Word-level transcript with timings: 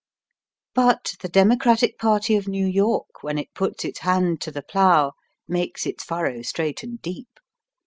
But 0.73 1.13
the 1.21 1.29
Democratic 1.29 1.99
party 1.99 2.35
of 2.35 2.47
New 2.47 2.65
York 2.65 3.21
when 3.21 3.37
it 3.37 3.53
puts 3.53 3.85
its 3.85 3.99
hand 3.99 4.41
to 4.41 4.49
the 4.51 4.63
plough 4.63 5.11
makes 5.47 5.85
its 5.85 6.03
farrow 6.03 6.41
straight 6.41 6.81
and 6.81 6.99
deep. 7.03 7.39